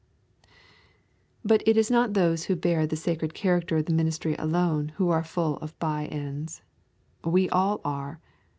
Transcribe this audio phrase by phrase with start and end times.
[1.45, 5.09] But it is not those who bear the sacred character of the ministry alone who
[5.11, 6.63] are full of by ends.
[7.23, 8.19] We all are.